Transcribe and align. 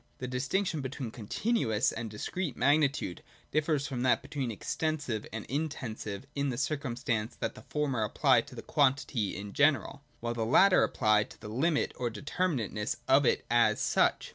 The 0.17 0.27
distinction 0.27 0.81
between 0.81 1.11
Continuous 1.11 1.91
and 1.91 2.09
Discrete 2.09 2.57
magnitude 2.57 3.21
differs 3.51 3.85
from 3.85 4.01
that 4.01 4.23
between 4.23 4.49
Extensive 4.49 5.27
and 5.31 5.45
Intensive 5.45 6.25
in 6.33 6.49
the 6.49 6.57
circumstance 6.57 7.35
that 7.35 7.53
the 7.53 7.61
former 7.61 8.03
apply 8.03 8.41
to 8.41 8.59
quantity 8.63 9.35
in 9.37 9.53
general, 9.53 10.01
while 10.19 10.33
the 10.33 10.43
latter 10.43 10.81
apply 10.81 11.25
to 11.25 11.39
the 11.39 11.49
limit 11.49 11.91
or 11.97 12.09
determinateness 12.09 12.95
of 13.07 13.27
it 13.27 13.45
as 13.51 13.79
such. 13.79 14.29